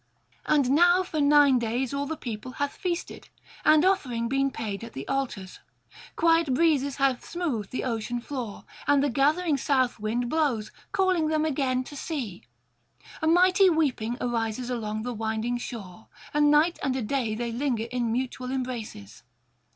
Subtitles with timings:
[0.47, 3.29] And now for nine days all the people hath feasted,
[3.63, 5.59] and offering been paid at the altars;
[6.15, 11.45] quiet breezes have smoothed the ocean floor, and the gathering south wind blows, calling them
[11.45, 12.41] again to sea.
[13.21, 17.85] A mighty weeping arises along the winding shore; a night and a day they linger
[17.91, 19.21] in mutual embraces.